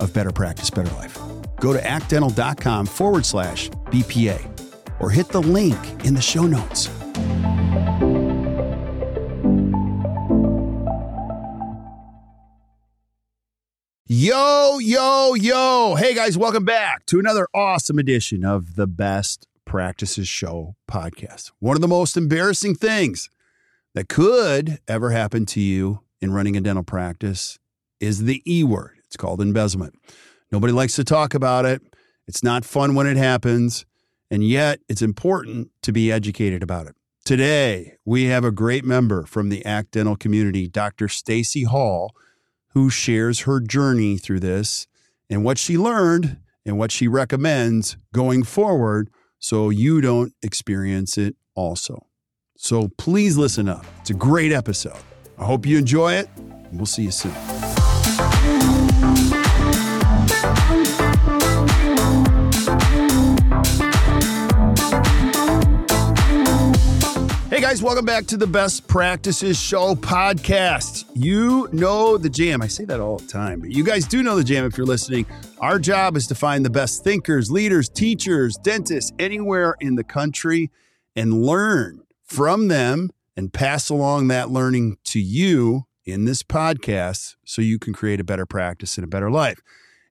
[0.00, 1.18] of Better Practice, Better Life.
[1.60, 6.88] Go to actdental.com forward slash BPA or hit the link in the show notes.
[14.08, 15.96] Yo, yo, yo.
[15.98, 21.50] Hey guys, welcome back to another awesome edition of the Best Practices Show podcast.
[21.58, 23.28] One of the most embarrassing things
[23.94, 27.58] that could ever happen to you in running a dental practice
[27.98, 28.95] is the E word.
[29.16, 29.94] It's called embezzlement.
[30.52, 31.80] Nobody likes to talk about it.
[32.28, 33.86] It's not fun when it happens.
[34.30, 36.94] And yet, it's important to be educated about it.
[37.24, 41.08] Today, we have a great member from the ACT Dental community, Dr.
[41.08, 42.14] Stacey Hall,
[42.74, 44.86] who shares her journey through this
[45.30, 51.36] and what she learned and what she recommends going forward so you don't experience it
[51.54, 52.04] also.
[52.58, 53.86] So please listen up.
[54.02, 55.00] It's a great episode.
[55.38, 56.28] I hope you enjoy it.
[56.70, 57.32] We'll see you soon.
[67.56, 71.06] Hey guys, welcome back to the Best Practices Show podcast.
[71.14, 72.60] You know the jam.
[72.60, 74.86] I say that all the time, but you guys do know the jam if you're
[74.86, 75.24] listening.
[75.58, 80.70] Our job is to find the best thinkers, leaders, teachers, dentists anywhere in the country
[81.16, 83.08] and learn from them
[83.38, 88.24] and pass along that learning to you in this podcast so you can create a
[88.24, 89.62] better practice and a better life.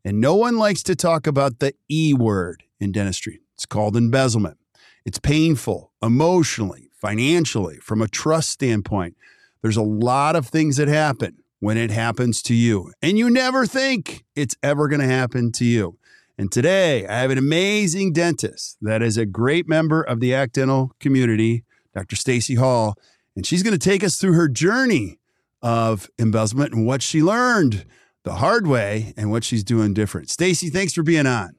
[0.03, 3.41] And no one likes to talk about the E word in dentistry.
[3.53, 4.57] It's called embezzlement.
[5.05, 9.15] It's painful emotionally, financially, from a trust standpoint.
[9.61, 13.67] There's a lot of things that happen when it happens to you, and you never
[13.67, 15.99] think it's ever going to happen to you.
[16.35, 20.55] And today, I have an amazing dentist that is a great member of the ACT
[20.55, 21.63] Dental community,
[21.93, 22.15] Dr.
[22.15, 22.95] Stacey Hall,
[23.35, 25.19] and she's going to take us through her journey
[25.61, 27.85] of embezzlement and what she learned
[28.23, 30.31] the hard way and what she's doing different.
[30.31, 31.51] Stacey, thanks for being on.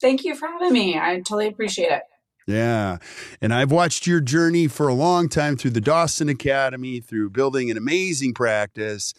[0.00, 0.98] Thank you for having me.
[0.98, 2.02] I totally appreciate it.
[2.46, 2.98] Yeah.
[3.40, 7.70] And I've watched your journey for a long time through the Dawson Academy, through building
[7.70, 9.14] an amazing practice.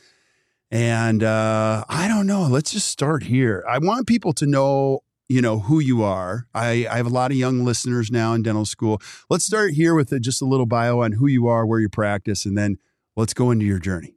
[0.69, 2.47] And uh, I don't know.
[2.47, 3.63] Let's just start here.
[3.69, 6.47] I want people to know, you know, who you are.
[6.53, 8.99] I, I have a lot of young listeners now in dental school.
[9.29, 11.89] Let's start here with a, just a little bio on who you are, where you
[11.89, 12.77] practice, and then
[13.15, 14.15] let's go into your journey.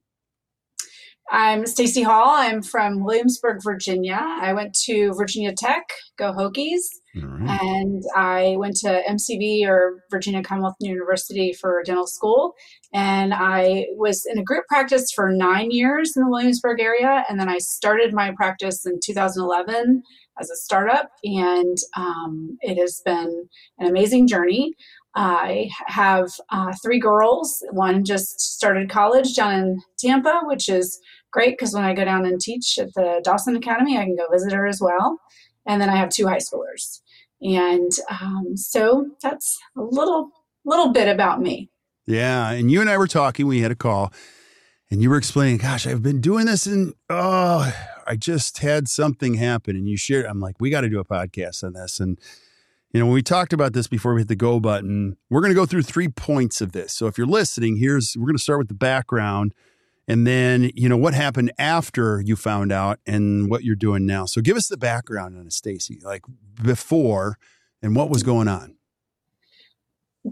[1.31, 2.37] I'm Stacey Hall.
[2.37, 4.19] I'm from Williamsburg, Virginia.
[4.21, 6.85] I went to Virginia Tech, go Hokies,
[7.23, 7.61] right.
[7.63, 12.55] and I went to MCV or Virginia Commonwealth University for dental school.
[12.93, 17.39] And I was in a group practice for nine years in the Williamsburg area, and
[17.39, 20.03] then I started my practice in 2011
[20.41, 23.49] as a startup, and um, it has been
[23.79, 24.75] an amazing journey.
[25.15, 27.65] I have uh, three girls.
[27.71, 31.01] One just started college down in Tampa, which is
[31.33, 34.29] great because when I go down and teach at the Dawson Academy, I can go
[34.31, 35.19] visit her as well.
[35.67, 37.01] And then I have two high schoolers.
[37.41, 40.31] And um, so that's a little
[40.65, 41.71] little bit about me.
[42.07, 43.47] Yeah, and you and I were talking.
[43.47, 44.13] We had a call,
[44.91, 47.73] and you were explaining, "Gosh, I've been doing this, and oh,
[48.07, 51.05] I just had something happen." And you shared, I'm like, "We got to do a
[51.05, 52.19] podcast on this." And
[52.93, 55.51] you know, when we talked about this before we hit the go button, we're going
[55.51, 56.93] to go through three points of this.
[56.93, 59.53] So if you're listening, here's we're going to start with the background
[60.09, 64.27] and then you know what happened after you found out and what you're doing now?
[64.27, 66.23] So give us the background on it stacey like
[66.63, 67.39] before
[67.83, 68.77] and what was going on.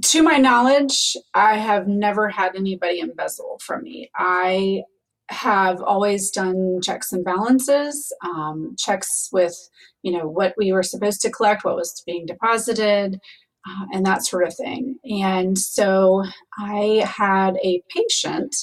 [0.03, 4.11] To my knowledge i have never had anybody embezzle from me.
[4.17, 4.83] I
[5.31, 9.57] have always done checks and balances um, checks with
[10.03, 13.19] you know what we were supposed to collect what was being deposited
[13.67, 14.97] uh, and that sort of thing.
[15.05, 16.25] And so
[16.59, 18.55] i had a patient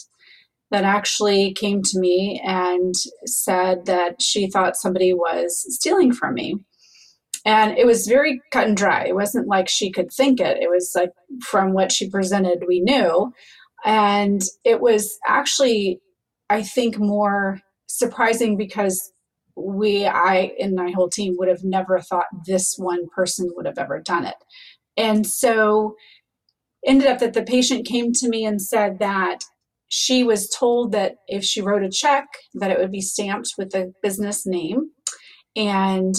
[0.72, 2.96] that actually came to me and
[3.26, 6.56] said that she thought somebody was stealing from me.
[7.46, 9.06] And it was very cut and dry.
[9.06, 10.62] It wasn't like she could think it.
[10.62, 13.34] It was like from what she presented, we knew.
[13.84, 16.00] And it was actually,
[16.50, 19.12] I think, more surprising because
[19.56, 23.78] we, I, and my whole team would have never thought this one person would have
[23.78, 24.36] ever done it.
[24.96, 25.96] And so
[26.86, 29.40] ended up that the patient came to me and said that
[29.94, 33.72] she was told that if she wrote a check that it would be stamped with
[33.72, 34.90] the business name.
[35.58, 36.16] And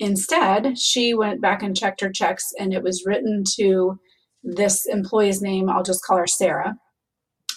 [0.00, 4.00] instead she went back and checked her checks and it was written to
[4.42, 5.70] this employee's name.
[5.70, 6.74] I'll just call her sarah.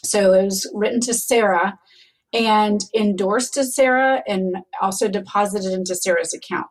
[0.03, 1.79] So it was written to sarah
[2.31, 6.69] and endorsed to sarah and also deposited into sarah's account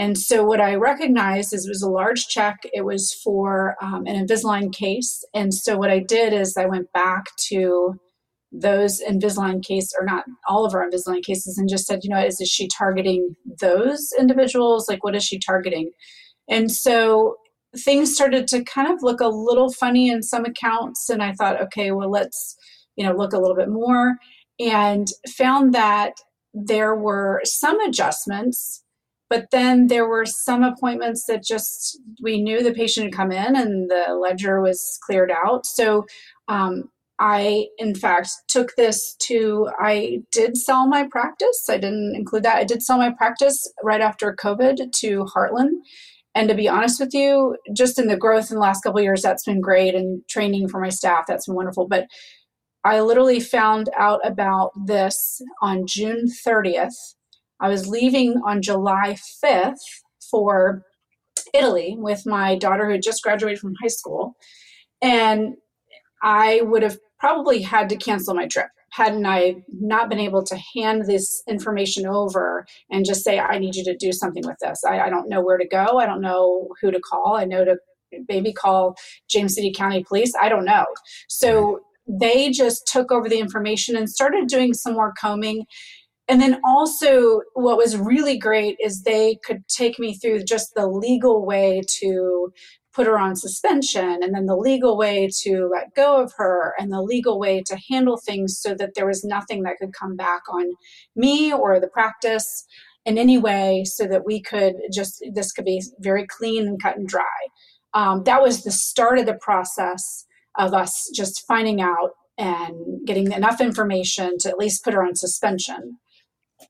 [0.00, 2.60] and so what I recognized is it was a large check.
[2.72, 5.22] It was for um, an Invisalign case.
[5.34, 8.00] And so what I did is I went back to
[8.50, 12.18] those Invisalign case or not all of our Invisalign cases and just said, you know,
[12.18, 14.88] is, is she targeting those individuals?
[14.88, 15.90] Like, what is she targeting?
[16.48, 17.36] And so
[17.76, 21.10] things started to kind of look a little funny in some accounts.
[21.10, 22.56] And I thought, okay, well, let's,
[22.96, 24.14] you know, look a little bit more
[24.58, 26.14] and found that
[26.54, 28.82] there were some adjustments
[29.30, 33.56] but then there were some appointments that just we knew the patient had come in
[33.56, 35.64] and the ledger was cleared out.
[35.64, 36.04] So
[36.48, 36.90] um,
[37.20, 41.68] I, in fact, took this to, I did sell my practice.
[41.70, 42.56] I didn't include that.
[42.56, 45.76] I did sell my practice right after COVID to Heartland.
[46.34, 49.22] And to be honest with you, just in the growth in the last couple years,
[49.22, 49.94] that's been great.
[49.94, 51.86] And training for my staff, that's been wonderful.
[51.86, 52.06] But
[52.82, 56.94] I literally found out about this on June 30th
[57.60, 59.78] I was leaving on July 5th
[60.30, 60.82] for
[61.54, 64.34] Italy with my daughter who had just graduated from high school.
[65.02, 65.54] And
[66.22, 70.58] I would have probably had to cancel my trip hadn't I not been able to
[70.74, 74.82] hand this information over and just say, I need you to do something with this.
[74.84, 75.98] I, I don't know where to go.
[75.98, 77.36] I don't know who to call.
[77.36, 77.76] I know to
[78.28, 78.96] maybe call
[79.28, 80.32] James City County Police.
[80.40, 80.86] I don't know.
[81.28, 85.64] So they just took over the information and started doing some more combing
[86.30, 90.86] and then also what was really great is they could take me through just the
[90.86, 92.52] legal way to
[92.94, 96.92] put her on suspension and then the legal way to let go of her and
[96.92, 100.42] the legal way to handle things so that there was nothing that could come back
[100.48, 100.66] on
[101.16, 102.64] me or the practice
[103.04, 106.96] in any way so that we could just this could be very clean and cut
[106.96, 107.24] and dry.
[107.92, 113.32] Um, that was the start of the process of us just finding out and getting
[113.32, 115.98] enough information to at least put her on suspension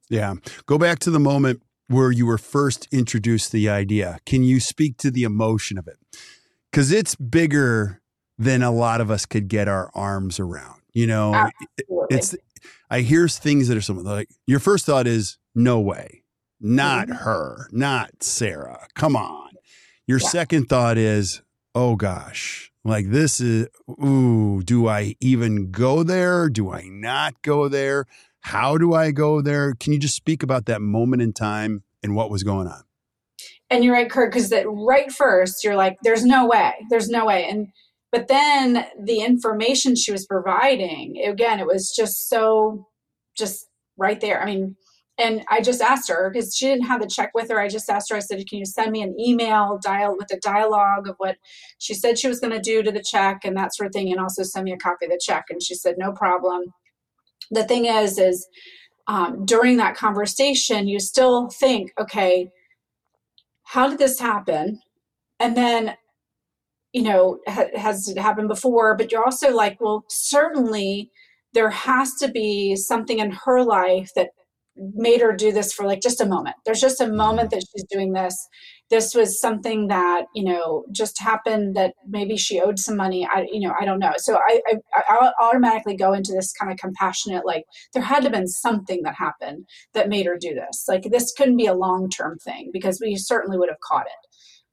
[0.09, 0.35] yeah.
[0.67, 4.19] Go back to the moment where you were first introduced the idea.
[4.25, 5.97] Can you speak to the emotion of it?
[6.71, 8.01] Because it's bigger
[8.39, 10.81] than a lot of us could get our arms around.
[10.93, 12.17] You know, Absolutely.
[12.17, 12.37] it's,
[12.91, 16.23] I hear things that are something like your first thought is, no way,
[16.61, 17.25] not mm-hmm.
[17.25, 18.87] her, not Sarah.
[18.95, 19.51] Come on.
[20.07, 20.29] Your yeah.
[20.29, 21.43] second thought is,
[21.75, 23.69] oh gosh, like this is,
[24.03, 26.49] ooh, do I even go there?
[26.49, 28.07] Do I not go there?
[28.41, 29.75] How do I go there?
[29.75, 32.83] Can you just speak about that moment in time and what was going on?
[33.69, 37.25] And you're right, Kirk, because that right first you're like, there's no way, there's no
[37.25, 37.49] way.
[37.49, 37.69] And
[38.11, 42.89] but then the information she was providing, again, it was just so
[43.39, 43.67] just
[43.97, 44.43] right there.
[44.43, 44.77] I mean,
[45.17, 47.61] and I just asked her because she didn't have the check with her.
[47.61, 50.41] I just asked her, I said, Can you send me an email dial with a
[50.41, 51.37] dialogue of what
[51.79, 54.11] she said she was going to do to the check and that sort of thing,
[54.11, 55.45] and also send me a copy of the check?
[55.51, 56.73] And she said, No problem
[57.51, 58.47] the thing is is
[59.07, 62.51] um, during that conversation you still think okay
[63.71, 64.81] how did this happen?
[65.39, 65.95] And then
[66.93, 68.97] you know ha- has it happened before?
[68.97, 71.11] But you're also like well certainly
[71.53, 74.31] there has to be something in her life that
[74.77, 76.57] made her do this for like just a moment.
[76.65, 77.17] There's just a mm-hmm.
[77.17, 78.37] moment that she's doing this.
[78.89, 83.27] This was something that you know just happened that maybe she owed some money.
[83.27, 84.13] I you know i don't know.
[84.17, 88.25] So i i, I automatically go into this kind of compassionate like there had to
[88.25, 90.85] have been something that happened that made her do this.
[90.89, 94.29] Like this couldn't be a long term thing because we certainly would have caught it.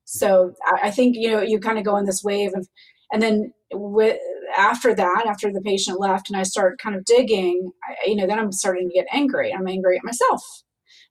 [0.06, 2.68] So I, I think you know you kind of go in this wave of
[3.12, 4.20] and then with
[4.58, 8.28] after that after the patient left and i start kind of digging I, you know
[8.28, 10.42] then i'm starting to get angry i'm angry at myself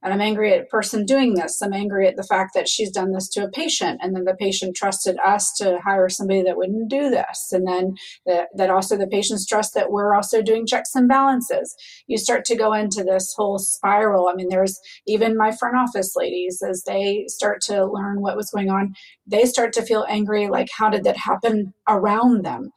[0.02, 1.60] and I'm angry at a person doing this.
[1.62, 4.34] I'm angry at the fact that she's done this to a patient, and then the
[4.34, 7.48] patient trusted us to hire somebody that wouldn't do this.
[7.52, 11.74] And then that, that also the patients trust that we're also doing checks and balances.
[12.06, 14.28] You start to go into this whole spiral.
[14.28, 18.50] I mean, there's even my front office ladies, as they start to learn what was
[18.50, 18.94] going on,
[19.26, 22.70] they start to feel angry like, how did that happen around them?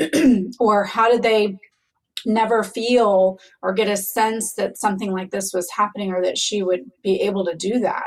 [0.60, 1.56] or how did they
[2.26, 6.62] never feel or get a sense that something like this was happening or that she
[6.62, 8.04] would be able to do that.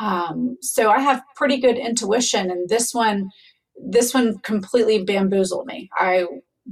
[0.00, 3.28] Um, so I have pretty good intuition, and this one,
[3.76, 5.90] this one completely bamboozled me.
[5.94, 6.26] I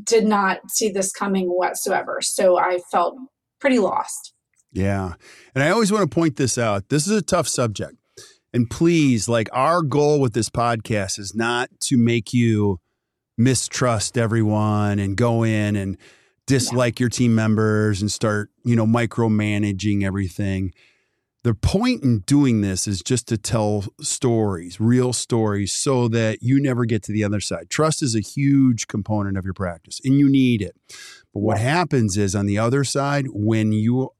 [0.05, 3.17] did not see this coming whatsoever, so I felt
[3.61, 4.33] pretty lost.
[4.73, 5.15] Yeah,
[5.55, 6.89] and I always want to point this out.
[6.89, 7.97] This is a tough subject,
[8.55, 12.81] and please, like our goal with this podcast is not to make you
[13.39, 15.97] mistrust everyone and go in and
[16.47, 17.05] dislike yeah.
[17.05, 20.75] your team members and start, you know, micromanaging everything.
[21.45, 26.61] The point in doing this is just to tell stories, real stories, so that you
[26.61, 27.71] never get to the other side.
[27.71, 30.75] Trust is a huge component of your practice and you need it.
[31.33, 34.11] But what happens is on the other side, when you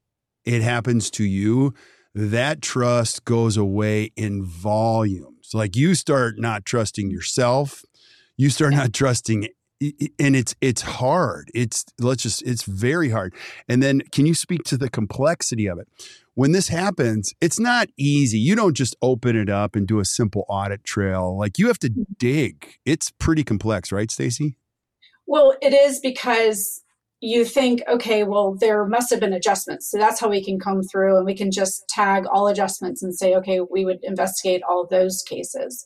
[0.45, 1.73] it happens to you,
[2.15, 5.51] that trust goes away in volumes.
[5.53, 7.83] Like you start not trusting yourself,
[8.39, 9.49] you start not trusting
[10.17, 11.51] and it's it's hard.
[11.53, 13.33] It's let's just it's very hard.
[13.67, 15.89] And then can you speak to the complexity of it?
[16.35, 18.39] When this happens it's not easy.
[18.39, 21.37] You don't just open it up and do a simple audit trail.
[21.37, 22.03] Like you have to mm-hmm.
[22.17, 22.75] dig.
[22.85, 24.55] It's pretty complex right stacey?
[25.27, 26.81] Well it is because
[27.19, 29.91] you think okay well there must have been adjustments.
[29.91, 33.13] So that's how we can come through and we can just tag all adjustments and
[33.13, 35.85] say okay we would investigate all those cases.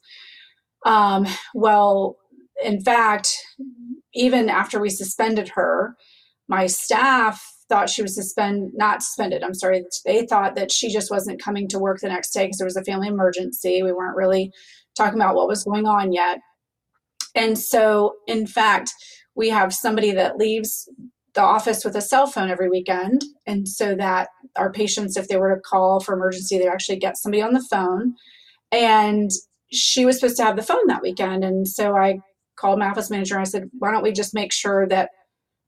[0.85, 2.17] Um, well
[2.63, 3.37] in fact,
[4.13, 5.95] even after we suspended her,
[6.47, 9.43] my staff thought she was suspend not suspended.
[9.43, 9.83] I'm sorry.
[10.05, 12.75] They thought that she just wasn't coming to work the next day because there was
[12.75, 13.81] a family emergency.
[13.81, 14.51] We weren't really
[14.95, 16.39] talking about what was going on yet.
[17.35, 18.91] And so, in fact,
[19.35, 20.87] we have somebody that leaves
[21.33, 23.23] the office with a cell phone every weekend.
[23.47, 27.17] And so that our patients, if they were to call for emergency, they actually get
[27.17, 28.13] somebody on the phone.
[28.71, 29.31] And
[29.71, 31.43] she was supposed to have the phone that weekend.
[31.43, 32.19] And so I
[32.55, 35.09] called my office manager and I said, why don't we just make sure that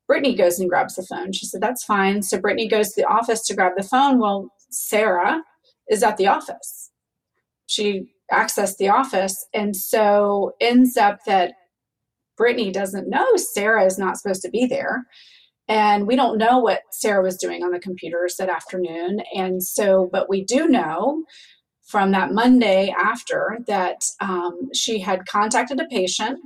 [0.08, 1.32] Brittany goes and grabs the phone?
[1.32, 2.22] She said, that's fine.
[2.22, 4.20] So Brittany goes to the office to grab the phone.
[4.20, 5.42] Well, Sarah
[5.89, 6.92] is at the office.
[7.68, 9.46] She accessed the office.
[9.54, 11.54] And so ends up that
[12.38, 15.06] Brittany doesn't know Sarah is not supposed to be there.
[15.68, 19.22] And we don't know what Sarah was doing on the computers that afternoon.
[19.34, 21.24] And so, but we do know
[21.88, 26.39] from that Monday after that um, she had contacted a patient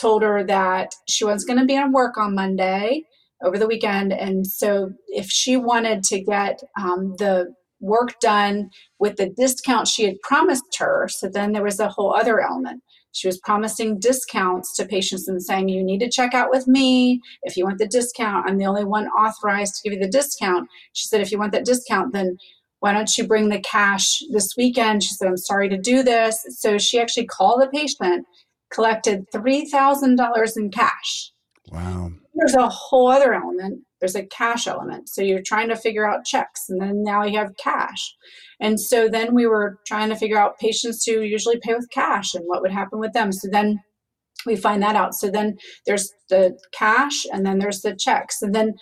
[0.00, 3.04] told her that she was going to be on work on Monday
[3.42, 4.12] over the weekend.
[4.12, 10.04] And so if she wanted to get um, the work done with the discount she
[10.04, 12.82] had promised her, so then there was a whole other element.
[13.12, 17.20] She was promising discounts to patients and saying, You need to check out with me.
[17.42, 20.68] If you want the discount, I'm the only one authorized to give you the discount.
[20.92, 22.36] She said, If you want that discount, then
[22.78, 25.02] why don't you bring the cash this weekend?
[25.02, 26.38] She said, I'm sorry to do this.
[26.50, 28.26] So she actually called the patient
[28.72, 31.32] collected $3,000 in cash.
[31.70, 32.10] Wow.
[32.34, 33.84] There's a whole other element.
[34.00, 35.08] There's a cash element.
[35.08, 38.14] So you're trying to figure out checks, and then now you have cash.
[38.60, 42.34] And so then we were trying to figure out patients who usually pay with cash
[42.34, 43.32] and what would happen with them.
[43.32, 43.80] So then
[44.46, 45.14] we find that out.
[45.14, 48.40] So then there's the cash, and then there's the checks.
[48.40, 48.74] And then,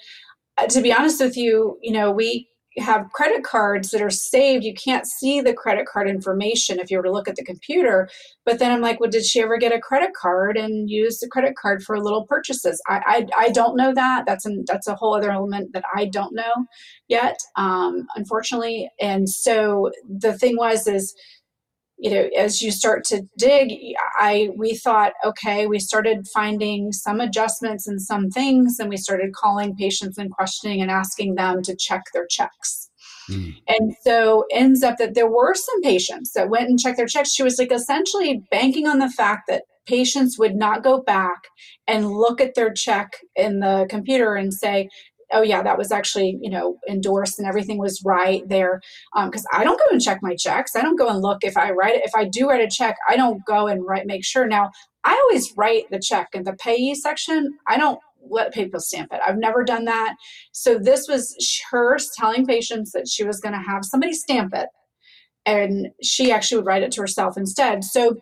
[0.57, 4.65] uh, to be honest with you, you know, we have credit cards that are saved,
[4.65, 8.09] you can't see the credit card information if you were to look at the computer.
[8.45, 11.29] But then I'm like, well, did she ever get a credit card and use the
[11.29, 12.81] credit card for little purchases?
[12.89, 14.25] I I, I don't know that.
[14.27, 16.67] That's an that's a whole other element that I don't know
[17.09, 18.91] yet, um, unfortunately.
[19.01, 21.15] And so the thing was is
[21.99, 23.73] you know as you start to dig
[24.19, 29.33] i we thought okay we started finding some adjustments and some things and we started
[29.35, 32.91] calling patients and questioning and asking them to check their checks
[33.31, 33.53] mm.
[33.67, 37.33] and so ends up that there were some patients that went and checked their checks
[37.33, 41.49] she was like essentially banking on the fact that patients would not go back
[41.87, 44.89] and look at their check in the computer and say
[45.33, 48.81] oh yeah that was actually you know endorsed and everything was right there.
[49.15, 50.75] Because um, i don't go and check my checks.
[50.77, 52.05] I don't go and look if i write it.
[52.05, 54.47] If i do write a check i don't go and write make sure.
[54.47, 54.71] Now
[55.05, 57.57] i always write the check in the payee section.
[57.67, 59.21] I don't let people stamp it.
[59.27, 60.15] I've never done that.
[60.53, 61.35] So this was
[61.71, 64.69] her telling patients that she was going to have somebody stamp it
[65.47, 67.83] and she actually would write it to herself instead.
[67.83, 68.17] So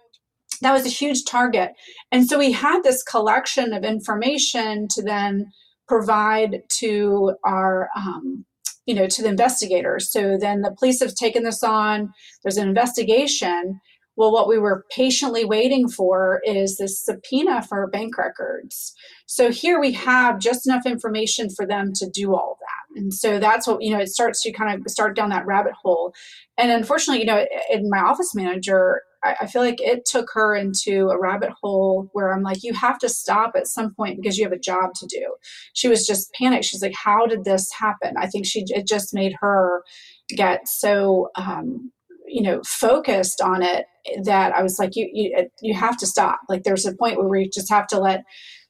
[0.62, 1.72] that was a huge target.
[2.12, 5.50] And so we had this collection of information to then
[5.88, 8.44] provide to our um,
[8.86, 10.10] you know to the investigators.
[10.10, 12.12] So then the police have taken this on.
[12.42, 13.80] There's an investigation.
[14.16, 18.94] Well what we were patiently waiting for is this subpoena for bank records.
[19.26, 23.00] So here we have just enough information for them to do all that.
[23.00, 25.74] And so that's what you know it starts to kind of start down that rabbit
[25.82, 26.14] hole.
[26.56, 30.54] And unfortunately you know in my office manager I, I feel like it took her
[30.54, 34.38] into a rabbit hole where I'm like, you have to stop at some point because
[34.38, 35.34] you have a job to do.
[35.74, 36.64] She was just panicked.
[36.64, 38.14] She's like, how did this happen?
[38.16, 39.82] I think she it just made her
[40.28, 41.92] get so um,
[42.26, 43.86] you know focused on it
[44.24, 46.40] that I was like, you you you have to stop.
[46.48, 48.24] Like there's a point where we just have to let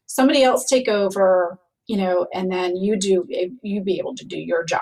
[0.07, 3.27] somebody else take over, you know, and then you do
[3.63, 4.81] you be able to do your job.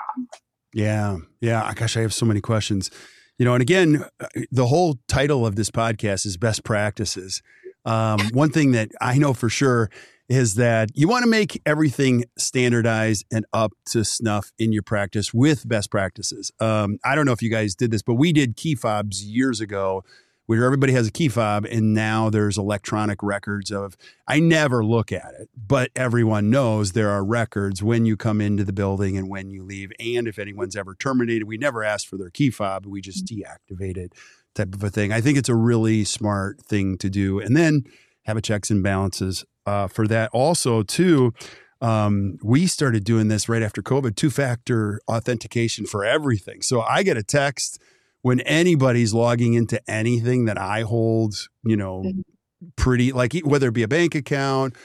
[0.73, 1.73] Yeah, yeah.
[1.73, 2.91] Gosh, I have so many questions.
[3.37, 4.05] You know, and again,
[4.51, 7.41] the whole title of this podcast is best practices.
[7.85, 9.89] Um, one thing that I know for sure
[10.27, 15.33] is that you want to make everything standardized and up to snuff in your practice
[15.33, 16.51] with best practices.
[16.59, 19.61] Um, I don't know if you guys did this, but we did key fobs years
[19.61, 20.03] ago
[20.45, 23.97] where everybody has a key fob and now there's electronic records of
[24.27, 28.63] I never look at it, but everyone knows there are records when you come into
[28.63, 32.17] the building and when you leave and if anyone's ever terminated, we never ask for
[32.17, 34.13] their key fob, we just deactivate it
[34.55, 35.11] type of a thing.
[35.11, 37.39] I think it's a really smart thing to do.
[37.39, 37.83] And then
[38.25, 40.29] have a checks and balances uh, for that.
[40.33, 41.33] Also, too,
[41.81, 46.61] um, we started doing this right after COVID, two factor authentication for everything.
[46.61, 47.79] So I get a text
[48.25, 52.21] when anybody's logging into anything that I hold, you know, mm-hmm.
[52.75, 54.75] pretty like whether it be a bank account,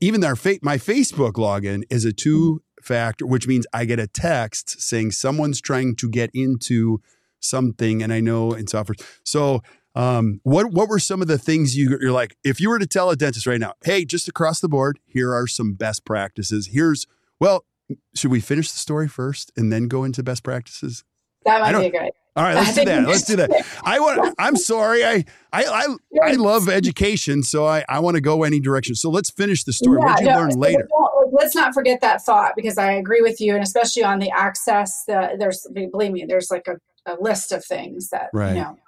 [0.00, 4.06] even our fa- my Facebook login is a two factor, which means I get a
[4.06, 7.02] text saying someone's trying to get into
[7.40, 8.96] something, and I know in software.
[9.22, 9.60] So
[9.94, 12.86] um, what what were some of the things you you're like if you were to
[12.86, 16.70] tell a dentist right now, hey, just across the board, here are some best practices.
[16.72, 17.06] Here's
[17.38, 17.66] well,
[18.14, 21.04] should we finish the story first and then go into best practices?
[21.44, 22.12] That might be a good.
[22.38, 23.06] All right, let's do that.
[23.06, 23.50] Let's do that.
[23.84, 24.34] I want.
[24.38, 25.04] I'm sorry.
[25.04, 28.94] I I I, I love education, so I, I want to go any direction.
[28.94, 29.98] So let's finish the story.
[30.00, 30.88] Yeah, what did you no, learn later?
[31.32, 35.04] Let's not forget that thought because I agree with you, and especially on the access.
[35.06, 36.76] The, there's believe me, there's like a,
[37.10, 38.54] a list of things that right.
[38.54, 38.78] you know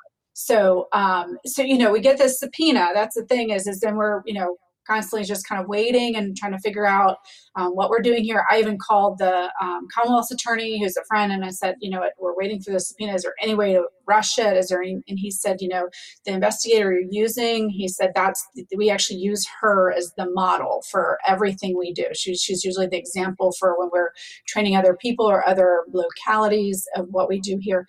[0.41, 2.91] so, um, so you know, we get this subpoena.
[2.95, 6.37] That's the thing is, is then we're you know constantly just kind of waiting and
[6.37, 7.19] trying to figure out
[7.57, 8.45] um, what we're doing here.
[8.51, 12.03] I even called the um, Commonwealth's attorney, who's a friend, and I said, you know,
[12.19, 13.15] we're waiting for the subpoena.
[13.15, 14.57] Is there any way to rush it?
[14.57, 14.83] Is there?
[14.83, 15.89] Any, and he said, you know,
[16.27, 18.45] the investigator you're using, he said that's
[18.77, 22.07] we actually use her as the model for everything we do.
[22.15, 24.11] She's she's usually the example for when we're
[24.47, 27.87] training other people or other localities of what we do here.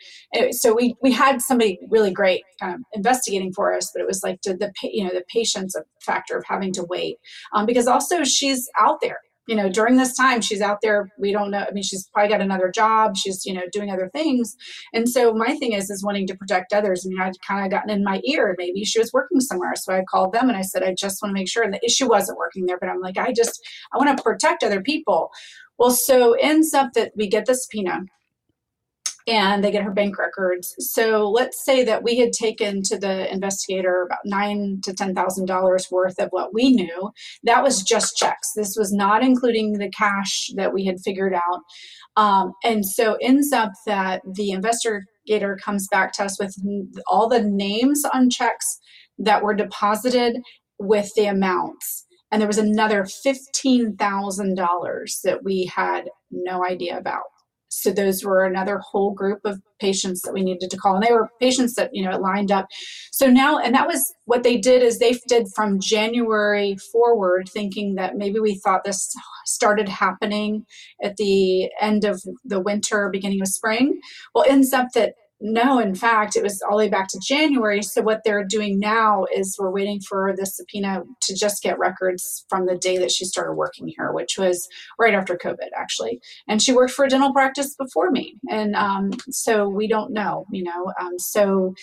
[0.52, 4.42] So we we had somebody really great of investigating for us, but it was like
[4.44, 7.18] the you know the patience factor of having to wait
[7.54, 9.20] um, because also she's out there
[9.52, 12.30] you know during this time she's out there we don't know i mean she's probably
[12.30, 14.56] got another job she's you know doing other things.
[14.94, 17.06] And so my thing is is wanting to protect others.
[17.06, 19.74] I mean, i'd kind of gotten in my ear maybe she was working somewhere.
[19.76, 21.86] So i called them and i said i just want to make sure and the
[21.86, 23.62] issue wasn't working there but i'm like i just
[23.94, 25.32] i want to protect other people.
[25.78, 28.06] Well so ends up that we get the subpoena
[29.28, 30.74] and they get her bank records.
[30.80, 35.46] So let's say that we had taken to the investigator about nine to ten thousand
[35.46, 37.12] dollars worth of what we knew.
[37.44, 38.52] That was just checks.
[38.56, 41.62] This was not including the cash that we had figured out.
[42.18, 46.56] Um, and so ends up that the investigator comes back to us with
[47.08, 48.80] all the names on checks
[49.18, 50.38] that were deposited
[50.80, 52.06] with the amounts.
[52.32, 57.24] And there was another $15,000 that we had no idea about
[57.72, 61.14] so those were another whole group of patients that we needed to call and they
[61.14, 62.68] were patients that you know lined up.
[63.12, 67.96] So now and that was what they did is they did from january forward thinking
[67.96, 69.12] that maybe we thought this
[69.46, 70.66] started happening
[71.02, 74.00] at the end of the winter beginning of spring.
[74.36, 77.82] Well ends up that no, in fact, it was all the way back to January.
[77.82, 82.46] So what they're doing now is we're waiting for the subpoena to just get records
[82.48, 84.68] from the day that she started working here, which was
[85.00, 86.22] right after COVID, actually.
[86.48, 90.46] And she worked for a dental practice before me, and um, so we don't know,
[90.52, 90.94] you know.
[91.00, 91.74] Um, so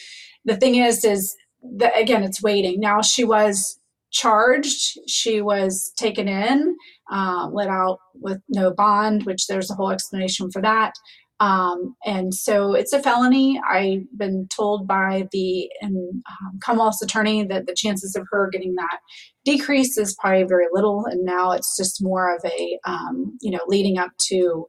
[0.44, 1.37] the thing is, is
[1.79, 2.79] that again, it's waiting.
[2.79, 3.79] Now she was
[4.11, 4.99] charged.
[5.07, 6.77] She was taken in,
[7.11, 10.94] uh, let out with no bond, which there's a whole explanation for that.
[11.40, 13.61] Um, and so it's a felony.
[13.68, 16.22] I've been told by the um,
[16.61, 18.98] Commonwealth's attorney that the chances of her getting that
[19.44, 21.05] decrease is probably very little.
[21.07, 24.66] And now it's just more of a, um, you know, leading up to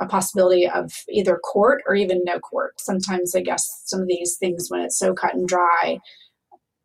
[0.00, 2.80] a possibility of either court or even no court.
[2.80, 5.98] Sometimes I guess some of these things, when it's so cut and dry,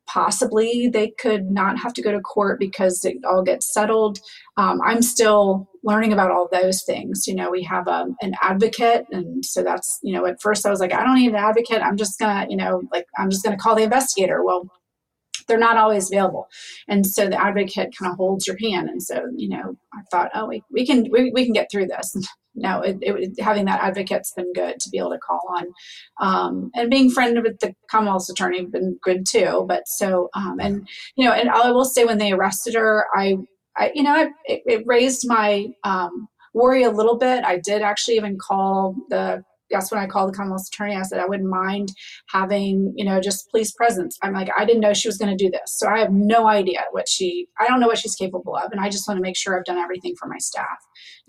[0.07, 4.19] possibly they could not have to go to court because it all gets settled.
[4.57, 7.27] Um, I'm still learning about all those things.
[7.27, 10.65] You know, we have a, um, an advocate, and so that's you know, at first
[10.65, 11.81] I was like, I don't need an advocate.
[11.81, 14.43] I'm just gonna, you know, like I'm just gonna call the investigator.
[14.43, 14.69] Well,
[15.47, 16.47] they're not always available.
[16.87, 18.89] And so the advocate kind of holds your hand.
[18.89, 21.87] And so you know i thought oh we, we can we, we can get through
[21.87, 22.15] this.
[22.53, 25.67] No it, it, having that advocate's been good to be able to call on.
[26.19, 29.63] Um, and being friend with the commonwealth's attorney been good too.
[29.69, 33.37] But so um, and you know and i will say when they arrested her i
[33.77, 37.43] I, you know, it, it raised my um, worry a little bit.
[37.43, 40.95] I did actually even call the that's when I called the Commonwealth attorney.
[40.95, 41.91] I said I wouldn't mind
[42.29, 44.17] having, you know, just police presence.
[44.21, 46.47] I'm like, I didn't know she was going to do this, so I have no
[46.47, 47.47] idea what she.
[47.59, 49.65] I don't know what she's capable of, and I just want to make sure I've
[49.65, 50.77] done everything for my staff.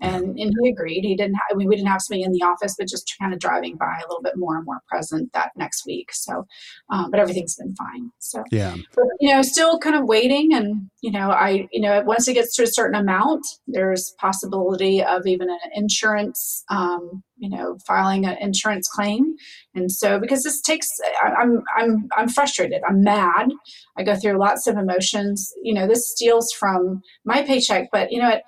[0.01, 1.03] And and he agreed.
[1.03, 1.37] He didn't.
[1.49, 3.97] I mean, we didn't have somebody in the office, but just kind of driving by
[3.97, 6.09] a little bit more and more present that next week.
[6.11, 6.45] So,
[6.91, 8.11] um, but everything's been fine.
[8.19, 12.01] So yeah, but, you know, still kind of waiting, and you know, I you know,
[12.05, 16.63] once it gets to a certain amount, there's possibility of even an insurance.
[16.69, 19.35] Um, you know filing an insurance claim
[19.75, 20.87] and so because this takes
[21.21, 23.49] i'm i'm i'm frustrated i'm mad
[23.97, 28.19] i go through lots of emotions you know this steals from my paycheck but you
[28.19, 28.43] know it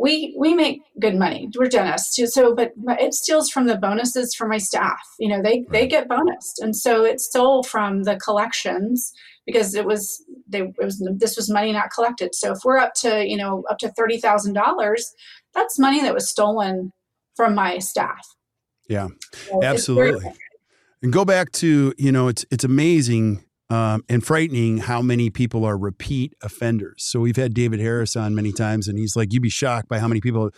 [0.00, 1.48] we we make good money.
[1.56, 5.00] We're dentists so but it steals from the bonuses for my staff.
[5.18, 6.60] You know they they get bonused.
[6.60, 9.12] And so it stole from the collections
[9.46, 12.34] because it was they it was this was money not collected.
[12.34, 14.96] So if we're up to you know up to $30000
[15.54, 16.92] that's money that was stolen
[17.34, 18.26] from my staff.
[18.88, 20.32] Yeah, so absolutely.
[21.02, 25.64] And go back to you know it's it's amazing um, and frightening how many people
[25.64, 27.02] are repeat offenders.
[27.04, 29.98] So we've had David Harris on many times, and he's like, you'd be shocked by
[29.98, 30.50] how many people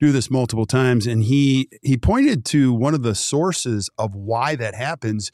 [0.00, 1.06] do this multiple times.
[1.06, 5.30] And he he pointed to one of the sources of why that happens.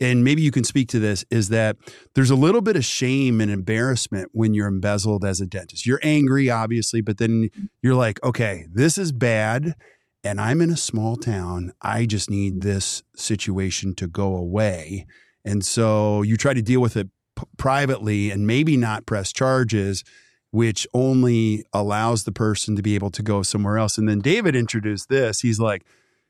[0.00, 1.76] And maybe you can speak to this is that
[2.14, 5.86] there's a little bit of shame and embarrassment when you're embezzled as a dentist.
[5.86, 7.50] You're angry, obviously, but then
[7.82, 9.76] you're like, okay, this is bad
[10.24, 11.72] and I'm in a small town.
[11.82, 15.06] I just need this situation to go away.
[15.44, 20.04] And so you try to deal with it p- privately and maybe not press charges,
[20.50, 23.98] which only allows the person to be able to go somewhere else.
[23.98, 25.40] And then David introduced this.
[25.40, 25.84] He's like,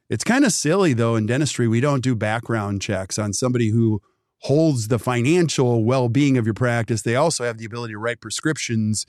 [0.09, 4.01] it's kind of silly though in dentistry, we don't do background checks on somebody who
[4.43, 7.03] holds the financial well being of your practice.
[7.03, 9.07] They also have the ability to write prescriptions.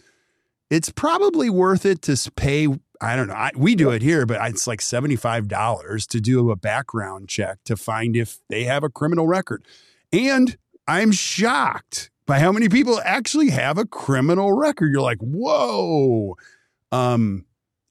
[0.70, 2.68] It's probably worth it to pay
[3.04, 3.34] I don't know.
[3.34, 7.76] I, we do it here, but it's like $75 to do a background check to
[7.76, 9.66] find if they have a criminal record.
[10.14, 10.56] And
[10.88, 14.92] I'm shocked by how many people actually have a criminal record.
[14.92, 16.38] You're like, whoa.
[16.92, 17.46] Um,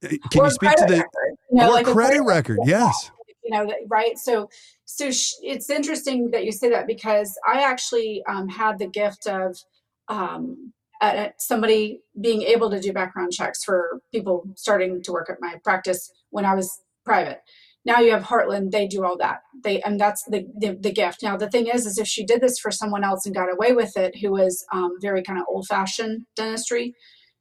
[0.04, 2.58] eh, can or you speak to the record, you know, or like credit, credit record?
[2.58, 2.68] record?
[2.68, 3.10] Yes.
[3.44, 4.16] You know, right.
[4.16, 4.48] So,
[4.84, 9.26] so sh- it's interesting that you say that because I actually um, had the gift
[9.26, 9.58] of
[10.08, 15.38] um, at somebody being able to do background checks for people starting to work at
[15.40, 17.40] my practice when I was private.
[17.84, 19.40] Now you have Heartland; they do all that.
[19.64, 21.22] They and that's the, the, the gift.
[21.22, 23.72] Now the thing is, is if she did this for someone else and got away
[23.72, 26.94] with it, who was um, very kind of old fashioned dentistry,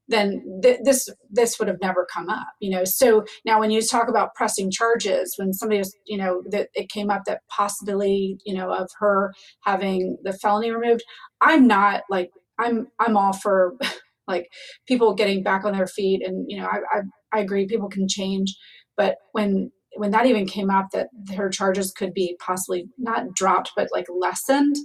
[0.07, 3.81] then th- this this would have never come up you know so now when you
[3.81, 8.37] talk about pressing charges when somebody was you know that it came up that possibility
[8.45, 9.31] you know of her
[9.63, 11.03] having the felony removed
[11.39, 12.29] i'm not like
[12.61, 13.75] I'm I'm all for
[14.27, 14.47] like
[14.87, 17.01] people getting back on their feet, and you know I, I
[17.33, 18.55] I agree people can change,
[18.95, 23.71] but when when that even came up that her charges could be possibly not dropped
[23.75, 24.75] but like lessened,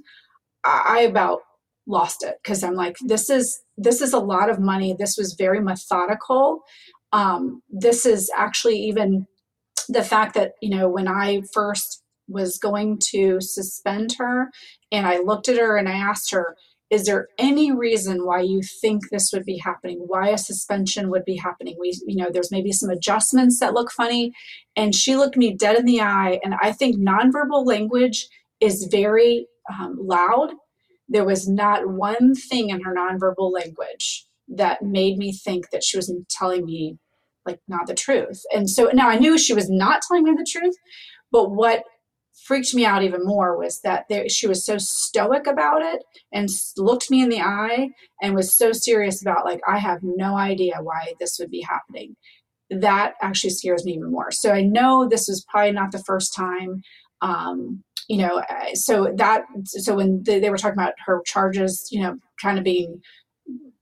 [0.65, 1.41] I, about
[1.87, 4.97] lost it because I'm like this is this is a lot of money.
[4.99, 6.63] This was very methodical.
[7.13, 9.27] Um, this is actually even
[9.89, 14.51] the fact that you know when I first was going to suspend her
[14.91, 16.57] and I looked at her and I asked her
[16.91, 20.05] is there any reason why you think this would be happening?
[20.07, 21.77] Why a suspension would be happening?
[21.81, 24.33] We you know there's maybe some adjustments that look funny.
[24.77, 26.39] And she looked me dead in the eye.
[26.45, 28.29] And i think nonverbal language
[28.61, 30.53] is very um, loud.
[31.09, 35.97] There was not one thing in her nonverbal language that made me think that she
[35.97, 36.99] was telling me
[37.45, 38.43] like not the truth.
[38.53, 40.77] And so now i knew she was not telling me the truth
[41.33, 41.83] but what
[42.47, 46.49] freaked me out even more was that there, she was so stoic about it and
[46.77, 47.89] looked me in the eye
[48.23, 52.15] and was so serious about like i have no idea why this would be happening.
[52.71, 54.31] That actually scares me even more.
[54.31, 56.83] So i know this was probably not the first time
[57.23, 58.43] um, you know
[58.75, 62.65] so that so when they, they were talking about her charges you know kind of
[62.65, 63.01] being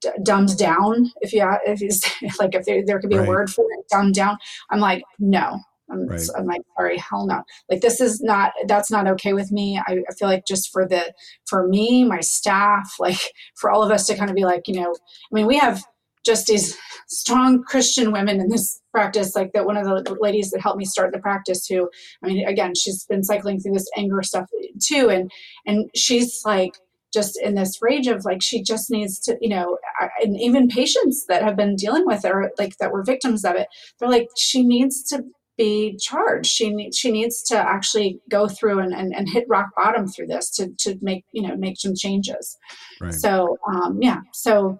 [0.00, 1.90] d- dumbed down if you if you
[2.38, 3.26] like if there, there could be right.
[3.26, 4.36] a word for it dumbed down
[4.70, 6.20] i'm like no I'm, right.
[6.36, 7.42] I'm, like, sorry, hell no.
[7.70, 9.80] Like this is not, that's not okay with me.
[9.86, 11.12] I, I, feel like just for the,
[11.46, 13.20] for me, my staff, like
[13.56, 15.82] for all of us to kind of be like, you know, I mean, we have
[16.24, 20.60] just these strong Christian women in this practice, like that one of the ladies that
[20.60, 21.90] helped me start the practice who,
[22.22, 25.10] I mean, again, she's been cycling through this anger stuff eh, too.
[25.10, 25.30] And,
[25.66, 26.72] and she's like,
[27.12, 29.78] just in this rage of like she just needs to you know
[30.20, 33.54] and even patients that have been dealing with it or like that were victims of
[33.54, 33.68] it
[34.00, 35.22] they're like she needs to
[35.56, 39.68] be charged she needs she needs to actually go through and, and, and hit rock
[39.76, 42.56] bottom through this to to make you know make some changes
[43.00, 43.14] right.
[43.14, 44.78] so um yeah so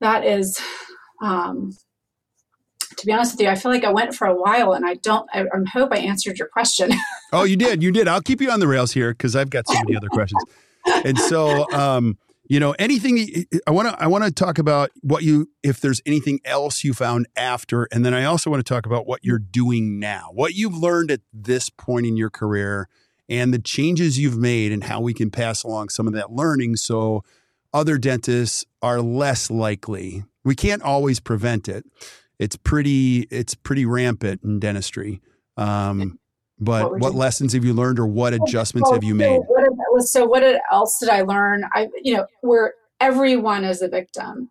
[0.00, 0.58] that is
[1.22, 1.70] um
[2.96, 4.94] to be honest with you, I feel like I went for a while and I
[4.94, 6.90] don't, I, I hope I answered your question.
[7.32, 7.82] oh, you did.
[7.82, 8.08] You did.
[8.08, 10.42] I'll keep you on the rails here because I've got so many other questions.
[11.04, 15.22] And so, um, you know, anything I want to, I want to talk about what
[15.22, 17.88] you, if there's anything else you found after.
[17.90, 21.10] And then I also want to talk about what you're doing now, what you've learned
[21.10, 22.88] at this point in your career
[23.28, 26.76] and the changes you've made and how we can pass along some of that learning.
[26.76, 27.24] So,
[27.72, 30.22] other dentists are less likely.
[30.44, 31.84] We can't always prevent it,
[32.38, 35.20] it's pretty it's pretty rampant in dentistry.
[35.56, 36.18] Um,
[36.58, 39.40] but what, what lessons have you learned, or what adjustments have you made?
[40.00, 41.64] So what, so what else did I learn?
[41.72, 44.50] I you know where everyone is a victim,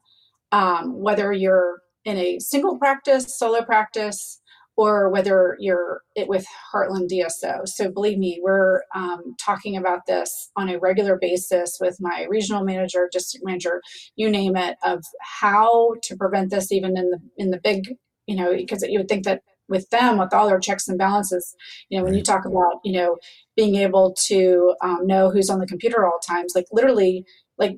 [0.52, 4.42] um, whether you're in a single practice, solo practice,
[4.76, 7.68] or whether you're it with Heartland DSO.
[7.68, 12.64] So believe me, we're um, talking about this on a regular basis with my regional
[12.64, 13.82] manager, district manager,
[14.16, 15.04] you name it, of
[15.42, 17.84] how to prevent this even in the in the big,
[18.28, 19.42] you know, because you would think that
[19.74, 21.56] with them, with all their checks and balances,
[21.90, 23.18] you know, when you talk about, you know,
[23.58, 27.26] being able to um, know who's on the computer all times, like literally,
[27.58, 27.78] like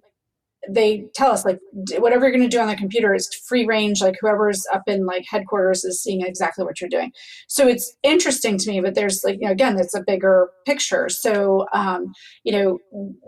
[0.70, 1.60] they tell us like
[1.98, 5.06] whatever you're going to do on the computer is free range like whoever's up in
[5.06, 7.12] like headquarters is seeing exactly what you're doing.
[7.48, 11.10] So it's interesting to me but there's like you know again it's a bigger picture.
[11.10, 12.80] So um you know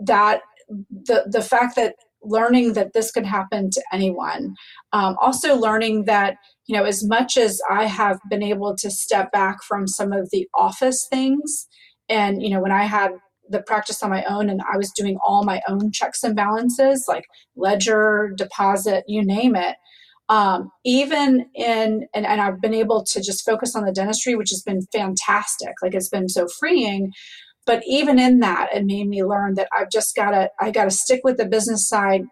[0.04, 0.42] that
[0.90, 4.54] the the fact that learning that this could happen to anyone
[4.92, 6.36] um, also learning that
[6.68, 10.28] you know as much as i have been able to step back from some of
[10.30, 11.66] the office things
[12.08, 13.10] and you know when i had
[13.50, 17.04] the practice on my own and I was doing all my own checks and balances,
[17.08, 17.24] like
[17.56, 19.76] ledger, deposit, you name it.
[20.28, 24.50] Um, even in, and, and I've been able to just focus on the dentistry, which
[24.50, 25.72] has been fantastic.
[25.82, 27.12] Like it's been so freeing.
[27.64, 30.84] But even in that, it made me learn that I've just got to, I got
[30.84, 32.22] to stick with the business side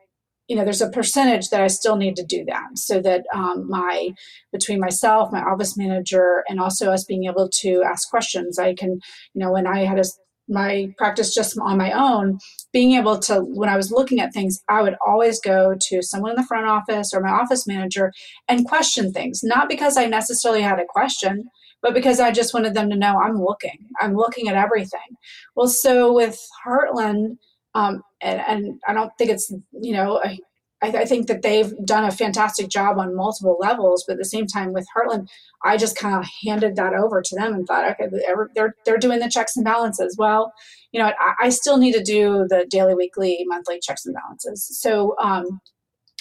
[0.49, 3.69] you know there's a percentage that i still need to do that so that um,
[3.69, 4.11] my
[4.53, 8.91] between myself my office manager and also us being able to ask questions i can
[9.35, 10.05] you know when i had a
[10.49, 12.39] my practice just on my own,
[12.73, 16.31] being able to, when I was looking at things, I would always go to someone
[16.31, 18.13] in the front office or my office manager
[18.49, 21.45] and question things, not because I necessarily had a question,
[21.83, 23.89] but because I just wanted them to know I'm looking.
[24.01, 25.17] I'm looking at everything.
[25.55, 27.39] Well, so with Heartland,
[27.75, 30.39] um, and, and I don't think it's, you know, I,
[30.83, 34.05] I think that they've done a fantastic job on multiple levels.
[34.07, 35.27] But at the same time, with Heartland,
[35.65, 38.09] I just kind of handed that over to them and thought, okay,
[38.55, 40.17] they're they're doing the checks and balances.
[40.19, 40.53] Well,
[40.93, 44.69] you know, I, I still need to do the daily, weekly, monthly checks and balances.
[44.81, 45.61] So, um,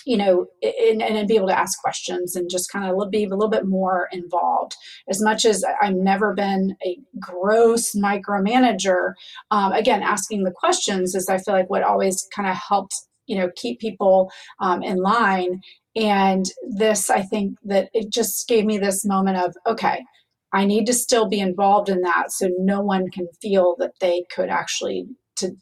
[0.05, 3.29] you know, and, and be able to ask questions and just kind of be a
[3.29, 4.75] little bit more involved.
[5.09, 9.13] As much as I've never been a gross micromanager,
[9.51, 13.37] um, again, asking the questions is I feel like what always kind of helps, you
[13.37, 15.61] know keep people um, in line.
[15.95, 16.45] And
[16.77, 20.03] this i think that it just gave me this moment of okay
[20.51, 24.25] i need to still be involved in that so no one can feel that they
[24.35, 25.55] could actually to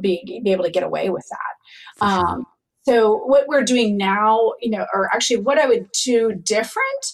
[0.00, 2.04] be, be able to get away with that.
[2.04, 2.46] Um,
[2.86, 7.06] so what we're doing now you know or actually what i would do different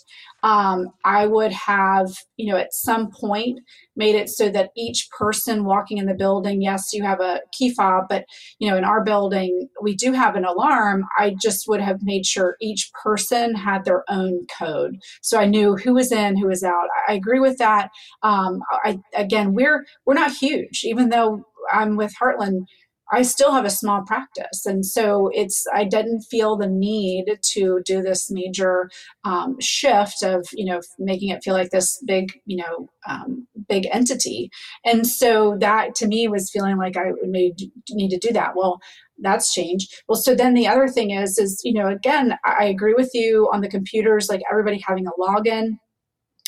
[0.44, 3.61] um, I would have, you know, at some point
[3.94, 7.72] made it so that each person walking in the building, yes, you have a key
[7.72, 8.24] fob, but,
[8.58, 11.04] you know, in our building, we do have an alarm.
[11.16, 14.96] I just would have made sure each person had their own code.
[15.20, 16.88] So I knew who was in, who was out.
[17.06, 17.90] I agree with that.
[18.22, 22.66] Um, I, again, we're, we're not huge, even though I'm with Heartland
[23.12, 24.64] I still have a small practice.
[24.64, 28.90] And so it's, I didn't feel the need to do this major
[29.25, 33.87] um, shift of, you know, making it feel like this big, you know, um, big
[33.92, 34.51] entity.
[34.85, 37.53] And so that to me was feeling like I may
[37.90, 38.57] need to do that.
[38.57, 38.81] Well,
[39.18, 39.92] that's changed.
[40.09, 43.48] Well, so then the other thing is, is, you know, again, I agree with you
[43.53, 45.79] on the computers, like everybody having a login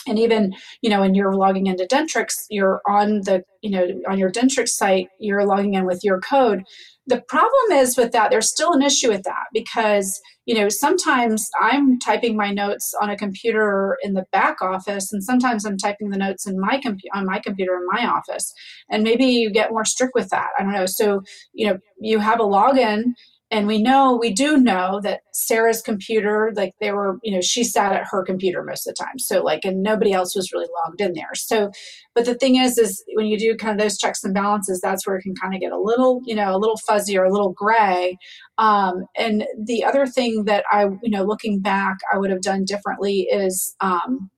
[0.06, 4.18] and even you know when you're logging into dentrix you're on the you know on
[4.18, 6.62] your dentrix site you're logging in with your code.
[7.06, 11.48] The problem is with that there's still an issue with that because you know sometimes
[11.60, 16.10] i'm typing my notes on a computer in the back office and sometimes i'm typing
[16.10, 18.52] the notes in my computer on my computer in my office.
[18.90, 20.50] And maybe you get more strict with that.
[20.58, 20.86] I don't know.
[20.86, 23.12] So you know you have a login
[23.54, 27.62] and we know we do know that sarah's computer like they were you know she
[27.62, 29.18] sat at her computer most of the time.
[29.18, 31.34] So like and nobody else was really logged in there.
[31.34, 31.70] So
[32.16, 35.06] but the thing is is when you do kind of those checks and balances that's
[35.06, 37.32] where it can kind of get a little you know a little fuzzy or a
[37.32, 38.18] little gray.
[38.58, 42.64] Um, and the other thing that i you know looking back i would have done
[42.64, 44.30] differently is um,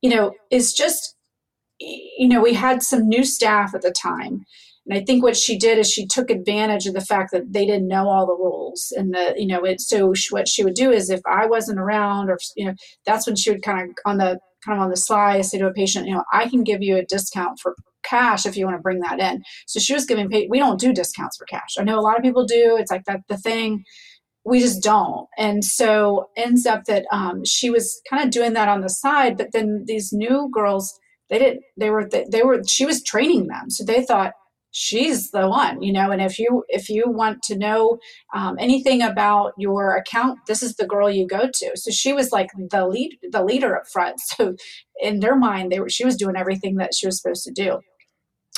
[0.00, 1.16] you know is just
[1.78, 4.44] you know we had some new staff at the time
[4.86, 7.64] and I think what she did is she took advantage of the fact that they
[7.64, 10.90] didn't know all the rules and the, you know, it, so what she would do
[10.90, 12.74] is if I wasn't around or, you know,
[13.06, 15.66] that's when she would kind of on the, kind of on the sly say to
[15.66, 18.76] a patient, you know, I can give you a discount for cash if you want
[18.76, 19.42] to bring that in.
[19.66, 21.76] So she was giving, pay- we don't do discounts for cash.
[21.78, 22.76] I know a lot of people do.
[22.76, 23.84] It's like that, the thing
[24.44, 25.28] we just don't.
[25.38, 29.36] And so ends up that um, she was kind of doing that on the side,
[29.36, 30.98] but then these new girls,
[31.30, 33.70] they didn't, they were, they, they were, she was training them.
[33.70, 34.32] So they thought,
[34.72, 37.98] she's the one you know and if you if you want to know
[38.34, 41.70] um, anything about your account this is the girl you go to.
[41.74, 44.20] So she was like the lead the leader up front.
[44.36, 44.56] So
[45.00, 47.80] in their mind they were she was doing everything that she was supposed to do.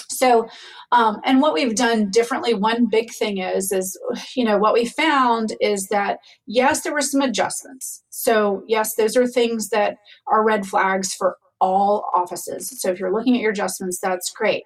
[0.08, 0.48] So
[0.92, 3.98] um, and what we've done differently one big thing is is
[4.36, 8.02] you know what we found is that yes there were some adjustments.
[8.10, 9.96] So yes those are things that
[10.28, 12.80] are red flags for all offices.
[12.80, 14.62] So if you're looking at your adjustments that's great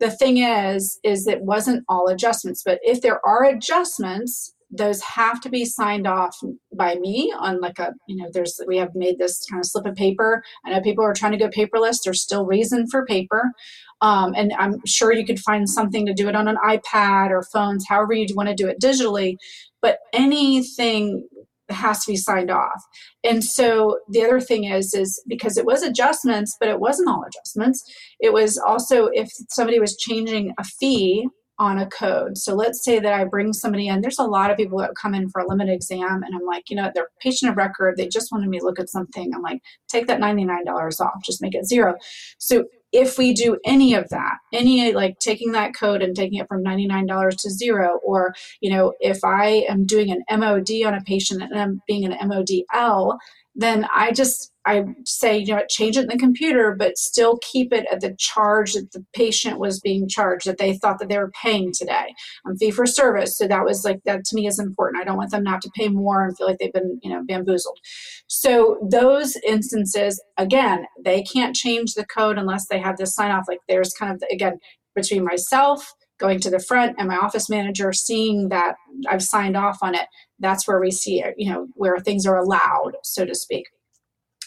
[0.00, 5.40] the thing is is it wasn't all adjustments but if there are adjustments those have
[5.40, 6.36] to be signed off
[6.74, 9.86] by me on like a you know there's we have made this kind of slip
[9.86, 10.42] of paper.
[10.64, 11.98] I know people are trying to go paperless.
[12.04, 13.52] There's still reason for paper.
[14.00, 17.42] Um, and i'm sure you could find something to do it on an ipad or
[17.42, 19.38] phones however you want to do it digitally.
[19.82, 21.26] But anything
[21.70, 22.82] has to be signed off.
[23.24, 27.24] And so the other thing is is because it was adjustments, but it wasn't all
[27.24, 27.84] adjustments.
[28.20, 31.28] It was also if somebody was changing a fee
[31.58, 32.38] on a code.
[32.38, 34.00] So let's say that I bring somebody in.
[34.00, 36.70] There's a lot of people that come in for a limited exam, and I'm like,
[36.70, 37.96] you know, they're patient of record.
[37.96, 39.32] They just wanted me to look at something.
[39.34, 40.66] I'm like, take that $99
[41.00, 41.96] off, just make it zero.
[42.38, 46.48] So if we do any of that, any like taking that code and taking it
[46.48, 51.02] from $99 to zero, or, you know, if I am doing an MOD on a
[51.02, 53.18] patient and I'm being an MODL,
[53.58, 57.72] then I just I say, you know, change it in the computer, but still keep
[57.72, 61.16] it at the charge that the patient was being charged, that they thought that they
[61.16, 62.14] were paying today.
[62.46, 63.36] I'm fee for service.
[63.38, 65.00] So that was like, that to me is important.
[65.00, 67.24] I don't want them not to pay more and feel like they've been, you know,
[67.26, 67.78] bamboozled.
[68.26, 73.46] So those instances, again, they can't change the code unless they have this sign off.
[73.48, 74.58] Like there's kind of, again,
[74.94, 78.74] between myself, going to the front and my office manager seeing that
[79.08, 80.06] I've signed off on it,
[80.40, 83.66] that's where we see, it, you know, where things are allowed, so to speak.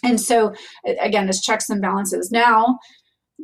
[0.03, 0.53] And so,
[0.99, 2.31] again, it's checks and balances.
[2.31, 2.79] Now,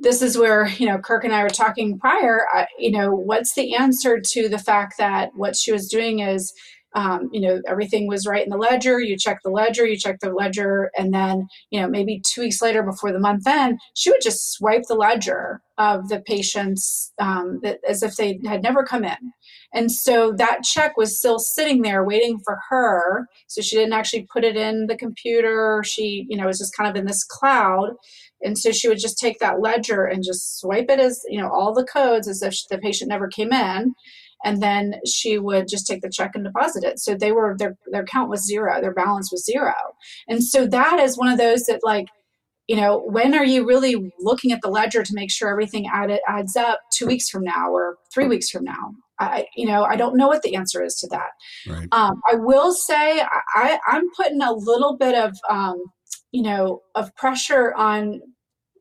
[0.01, 2.45] this is where you know Kirk and I were talking prior.
[2.77, 6.53] you know, what's the answer to the fact that what she was doing is,
[6.95, 8.99] um, you know, everything was right in the ledger.
[8.99, 12.61] You check the ledger, you check the ledger, and then you know maybe two weeks
[12.61, 17.59] later, before the month end, she would just swipe the ledger of the patients um,
[17.63, 19.33] that, as if they had never come in.
[19.73, 23.27] And so that check was still sitting there waiting for her.
[23.47, 25.83] So she didn't actually put it in the computer.
[25.85, 27.91] She, you know, was just kind of in this cloud.
[28.41, 31.49] And so she would just take that ledger and just swipe it as, you know,
[31.49, 33.93] all the codes as if the patient never came in.
[34.45, 36.99] And then she would just take the check and deposit it.
[36.99, 39.73] So they were, their, their count was zero, their balance was zero.
[40.27, 42.07] And so that is one of those that, like,
[42.67, 46.19] you know when are you really looking at the ledger to make sure everything added,
[46.27, 49.95] adds up two weeks from now or three weeks from now i you know i
[49.95, 51.31] don't know what the answer is to that
[51.67, 51.87] right.
[51.91, 53.21] um, i will say
[53.55, 55.83] I, i'm putting a little bit of um,
[56.31, 58.21] you know of pressure on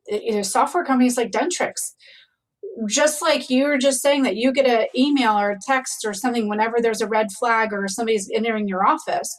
[0.07, 1.75] you know software companies like dentrix
[2.87, 6.13] just like you were just saying that you get an email or a text or
[6.13, 9.35] something whenever there's a red flag or somebody's entering your office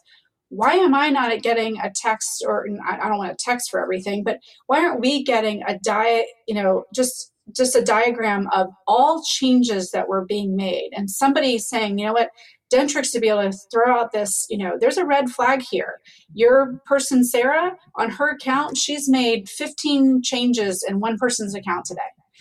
[0.51, 4.25] why am I not getting a text or I don't want a text for everything,
[4.25, 9.23] but why aren't we getting a diet, you know, just just a diagram of all
[9.23, 12.31] changes that were being made and somebody saying, you know what,
[12.73, 16.01] Dentrix to be able to throw out this, you know, there's a red flag here.
[16.35, 22.01] Your person, Sarah, on her account, she's made 15 changes in one person's account today.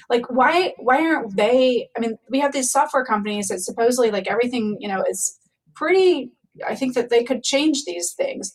[0.10, 1.90] Like, why, why aren't they?
[1.96, 5.38] I mean, we have these software companies that supposedly, like, everything, you know, is
[5.76, 6.32] pretty
[6.66, 8.54] I think that they could change these things.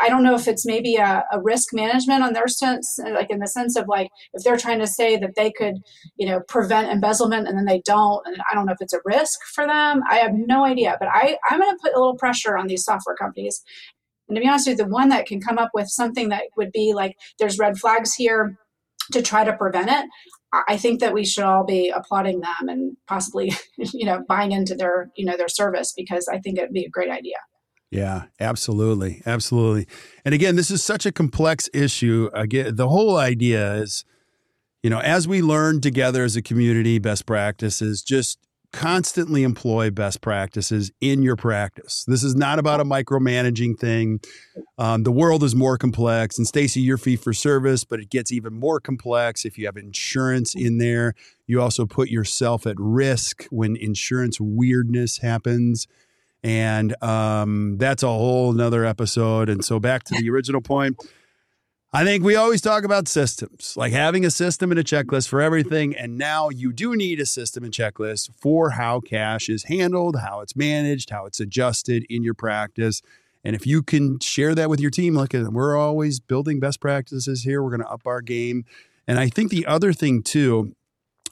[0.00, 3.38] I don't know if it's maybe a, a, risk management on their sense, like in
[3.38, 5.78] the sense of like if they're trying to say that they could,
[6.16, 9.00] you know, prevent embezzlement and then they don't, and I don't know if it's a
[9.04, 10.02] risk for them.
[10.10, 12.84] I have no idea, but I I'm going to put a little pressure on these
[12.84, 13.62] software companies.
[14.28, 16.44] And to be honest with you, the one that can come up with something that
[16.56, 18.58] would be like there's red flags here
[19.12, 20.04] to try to prevent it,
[20.52, 24.74] I think that we should all be applauding them and possibly, you know, buying into
[24.74, 27.36] their, you know, their service because I think it'd be a great idea.
[27.90, 29.22] Yeah, absolutely.
[29.24, 29.86] Absolutely.
[30.24, 32.30] And again, this is such a complex issue.
[32.34, 34.04] Again, the whole idea is,
[34.82, 38.38] you know, as we learn together as a community best practices, just
[38.72, 42.04] constantly employ best practices in your practice.
[42.06, 44.20] This is not about a micromanaging thing.
[44.76, 46.36] Um, the world is more complex.
[46.36, 49.76] And Stacey, your fee for service, but it gets even more complex if you have
[49.76, 51.14] insurance in there.
[51.46, 55.86] You also put yourself at risk when insurance weirdness happens.
[56.44, 59.48] And um, that's a whole nother episode.
[59.48, 60.96] And so back to the original point.
[61.90, 65.40] I think we always talk about systems, like having a system and a checklist for
[65.40, 65.96] everything.
[65.96, 70.40] And now you do need a system and checklist for how cash is handled, how
[70.42, 73.00] it's managed, how it's adjusted in your practice.
[73.42, 76.78] And if you can share that with your team, look, uh, we're always building best
[76.78, 77.62] practices here.
[77.62, 78.66] We're going to up our game.
[79.06, 80.74] And I think the other thing too,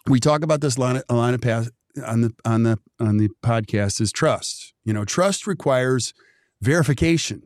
[0.07, 1.68] we talk about this line, line of path
[2.07, 4.72] on the on the on the podcast is trust.
[4.84, 6.14] You know, trust requires
[6.62, 7.42] verification.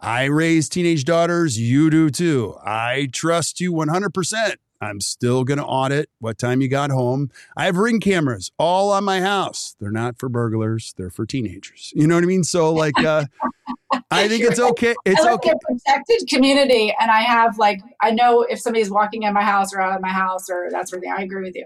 [0.00, 1.58] I raise teenage daughters.
[1.58, 2.56] You do too.
[2.62, 4.56] I trust you 100%.
[4.80, 7.30] I'm still going to audit what time you got home.
[7.56, 9.74] I have ring cameras all on my house.
[9.80, 11.92] They're not for burglars, they're for teenagers.
[11.94, 12.44] You know what I mean?
[12.44, 13.24] So, like, uh,
[14.10, 14.94] I think it's okay.
[15.06, 15.52] It's I okay.
[15.62, 16.94] protected community.
[17.00, 20.02] And I have, like, I know if somebody's walking in my house or out of
[20.02, 21.14] my house or that sort of thing.
[21.16, 21.64] I agree with you.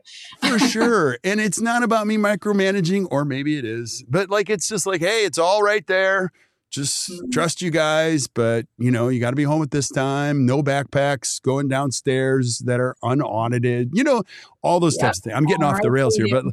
[0.48, 1.18] for sure.
[1.24, 5.00] And it's not about me micromanaging, or maybe it is, but like, it's just like,
[5.00, 6.30] hey, it's all right there
[6.70, 7.30] just mm-hmm.
[7.30, 10.46] trust you guys, but you know, you got to be home at this time.
[10.46, 13.90] No backpacks going downstairs that are unaudited.
[13.92, 14.22] You know,
[14.62, 15.36] all those types of things.
[15.36, 16.44] I'm getting all off right the rails here, but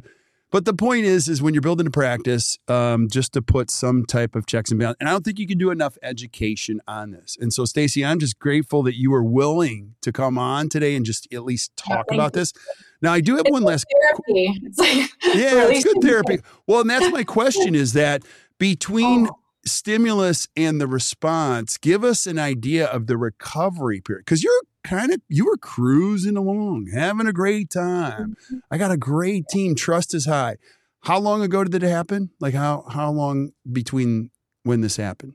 [0.50, 4.06] but the point is, is when you're building a practice, um, just to put some
[4.06, 4.96] type of checks and balances.
[5.00, 7.36] And I don't think you can do enough education on this.
[7.38, 11.04] And so, Stacey, I'm just grateful that you were willing to come on today and
[11.04, 12.40] just at least talk yeah, about you.
[12.40, 12.54] this.
[13.02, 13.84] Now, I do have it's one last.
[14.00, 14.58] Therapy.
[14.64, 14.96] It's like
[15.34, 16.40] yeah, it's good therapy.
[16.66, 18.22] Well, and that's my question: is that
[18.58, 24.24] between oh stimulus and the response, give us an idea of the recovery period.
[24.24, 28.36] Because you're kind of you were cruising along, having a great time.
[28.44, 28.58] Mm-hmm.
[28.70, 29.74] I got a great team.
[29.74, 30.56] Trust is high.
[31.02, 32.30] How long ago did it happen?
[32.40, 34.30] Like how how long between
[34.62, 35.34] when this happened?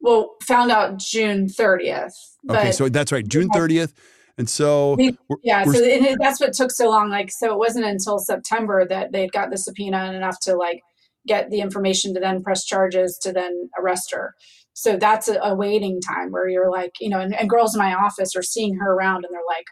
[0.00, 2.12] Well, found out June 30th.
[2.48, 3.92] Okay, so that's right, June 30th.
[4.38, 7.10] And so, we, yeah, so that's what took so long.
[7.10, 10.80] Like, so it wasn't until September that they got the subpoena and enough to like
[11.28, 14.34] get the information to then press charges to then arrest her.
[14.72, 17.80] So that's a, a waiting time where you're like, you know, and, and, girls in
[17.80, 19.64] my office are seeing her around and they're like,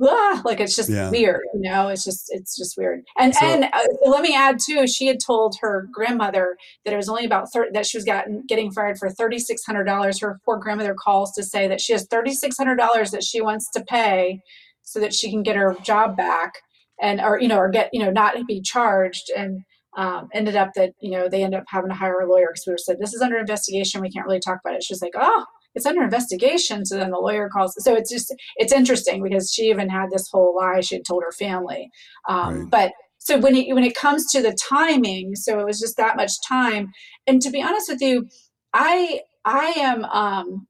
[0.00, 1.10] ah, like it's just yeah.
[1.10, 3.02] weird, you know, it's just, it's just weird.
[3.18, 6.96] And, so, and uh, let me add too, she had told her grandmother that it
[6.96, 10.20] was only about 30, that she was gotten, getting fired for $3,600.
[10.22, 14.40] Her poor grandmother calls to say that she has $3,600 that she wants to pay
[14.82, 16.52] so that she can get her job back
[17.00, 19.30] and, or, you know, or get, you know, not be charged.
[19.36, 19.60] And,
[19.96, 22.64] um, ended up that you know they ended up having to hire a lawyer because
[22.66, 25.12] we were said this is under investigation we can't really talk about it she's like
[25.16, 29.52] oh it's under investigation so then the lawyer calls so it's just it's interesting because
[29.52, 31.90] she even had this whole lie she had told her family
[32.28, 32.70] um, right.
[32.70, 36.16] but so when it when it comes to the timing so it was just that
[36.16, 36.90] much time
[37.26, 38.26] and to be honest with you
[38.72, 40.66] i i am um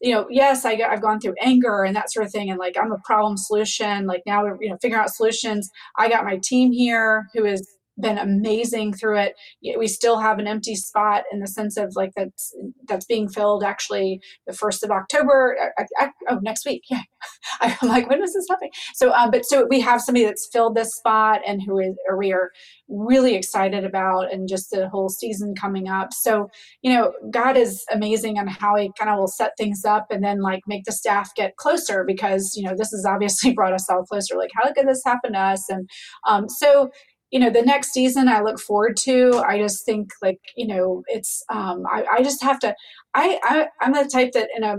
[0.00, 2.76] you know, yes, I, have gone through anger and that sort of thing, and like
[2.80, 4.06] I'm a problem solution.
[4.06, 5.70] Like now we're you know figuring out solutions.
[5.96, 9.34] I got my team here who is been amazing through it.
[9.78, 12.54] We still have an empty spot in the sense of like that's
[12.88, 15.56] that's being filled actually the first of October.
[15.60, 17.02] I, uh, I, uh, uh, oh, next week, yeah.
[17.60, 18.72] I'm like, when is this happening?
[18.94, 22.16] So, um, but so we have somebody that's filled this spot and who is or
[22.16, 22.50] we are
[22.88, 26.12] really excited about, and just the whole season coming up.
[26.12, 26.48] So,
[26.82, 30.22] you know, God is amazing on how He kind of will set things up and
[30.22, 33.88] then like make the staff get closer because you know this has obviously brought us
[33.88, 34.36] all closer.
[34.36, 35.68] Like, how could this happen to us?
[35.68, 35.88] And
[36.26, 36.90] um, so
[37.30, 41.02] you know the next season i look forward to i just think like you know
[41.08, 42.74] it's um i, I just have to
[43.14, 44.76] I, I i'm the type that in a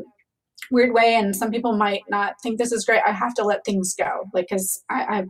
[0.71, 3.63] weird way and some people might not think this is great i have to let
[3.63, 4.25] things go.
[4.33, 5.23] Like because I, I,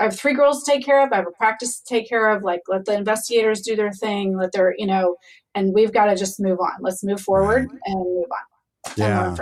[0.00, 2.30] I have three girls to take care of i have a practice to take care
[2.30, 5.16] of like let the investigators do their thing let their you know
[5.54, 6.72] and we've got to just move on.
[6.80, 8.92] Let's move forward and move on.
[8.96, 9.36] Yeah.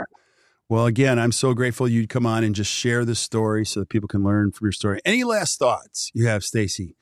[0.69, 3.89] well, again, I'm so grateful you'd come on and just share this story so that
[3.89, 5.01] people can learn from your story.
[5.05, 6.97] Any last thoughts you have, Stacey?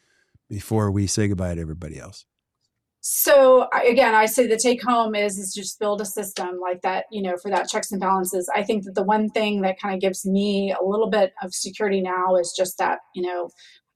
[0.48, 2.24] Before we say goodbye to everybody else?
[3.00, 7.06] So again, I say the take home is is just build a system like that,
[7.10, 8.50] you know, for that checks and balances.
[8.54, 11.54] I think that the one thing that kind of gives me a little bit of
[11.54, 13.50] security now is just that, you know,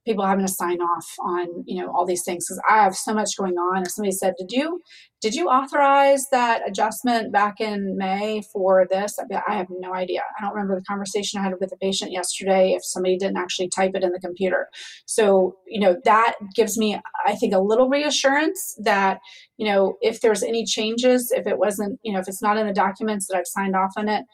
[0.04, 3.14] people having to sign off on you know all these things because i have so
[3.14, 4.80] much going on if somebody said did you
[5.20, 9.16] did you authorize that adjustment back in may for this?
[9.46, 10.22] I have no idea.
[10.36, 13.68] I don't remember the conversation i had with the patient yesterday if somebody didn't actually
[13.68, 14.66] type it in the computer.
[15.06, 19.18] So you know that gives me i think a little reassurance that
[19.56, 22.66] you know if there's any changes if it wasn't you know if it's not in
[22.66, 24.24] the documents that i've signed off on it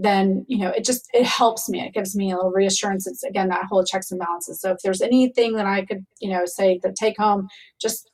[0.00, 1.80] then you know it just it helps me.
[1.80, 3.06] It gives me a little reassurance.
[3.06, 4.60] It's again that whole checks and balances.
[4.60, 7.48] So if there's anything that i could you know say the take home
[7.80, 8.10] just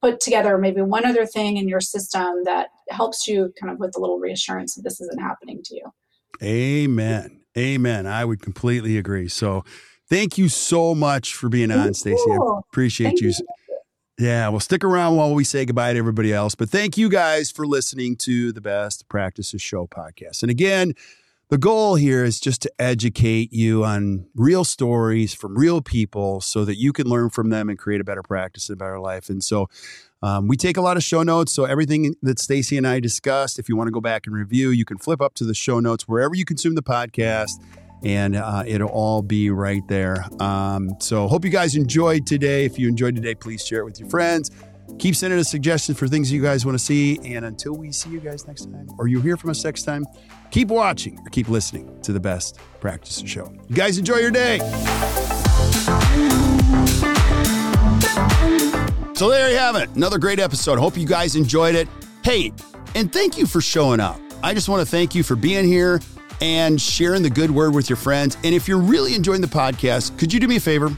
[0.00, 3.96] put together maybe one other thing in your system that helps you kind of with
[3.96, 5.92] a little reassurance that this isn't happening to you.
[6.42, 7.40] Amen.
[7.58, 8.06] Amen.
[8.06, 9.28] I would completely agree.
[9.28, 9.64] So
[10.08, 12.30] thank you so much for being on stacey.
[12.30, 12.38] I
[12.70, 13.28] appreciate you.
[13.28, 13.34] you.
[14.18, 16.54] Yeah, well, stick around while we say goodbye to everybody else.
[16.54, 20.42] But thank you guys for listening to the Best Practices Show podcast.
[20.42, 20.94] And again,
[21.50, 26.64] the goal here is just to educate you on real stories from real people so
[26.64, 29.28] that you can learn from them and create a better practice and a better life.
[29.28, 29.68] And so
[30.22, 31.52] um, we take a lot of show notes.
[31.52, 34.70] So everything that Stacey and I discussed, if you want to go back and review,
[34.70, 37.62] you can flip up to the show notes wherever you consume the podcast
[38.06, 40.24] and uh, it'll all be right there.
[40.40, 42.64] Um, so, hope you guys enjoyed today.
[42.64, 44.52] If you enjoyed today, please share it with your friends.
[45.00, 47.18] Keep sending us suggestions for things you guys want to see.
[47.24, 50.06] And until we see you guys next time, or you hear from us next time,
[50.52, 53.52] keep watching or keep listening to the best practice show.
[53.68, 54.58] You guys enjoy your day.
[59.14, 59.90] So, there you have it.
[59.96, 60.78] Another great episode.
[60.78, 61.88] Hope you guys enjoyed it.
[62.22, 62.52] Hey,
[62.94, 64.20] and thank you for showing up.
[64.44, 66.00] I just want to thank you for being here
[66.40, 68.36] and sharing the good word with your friends.
[68.44, 70.96] And if you're really enjoying the podcast, could you do me a favor?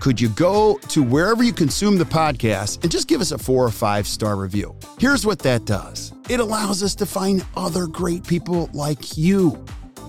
[0.00, 3.64] Could you go to wherever you consume the podcast and just give us a four
[3.64, 4.76] or five star review?
[4.98, 9.64] Here's what that does it allows us to find other great people like you.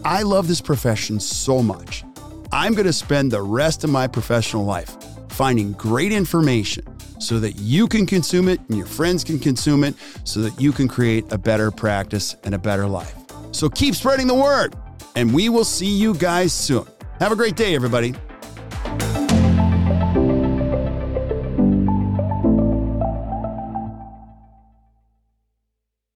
[0.05, 2.03] I love this profession so much.
[2.51, 4.97] I'm going to spend the rest of my professional life
[5.29, 6.85] finding great information
[7.19, 10.71] so that you can consume it and your friends can consume it so that you
[10.71, 13.18] can create a better practice and a better life.
[13.51, 14.75] So keep spreading the word,
[15.15, 16.85] and we will see you guys soon.
[17.19, 18.13] Have a great day, everybody.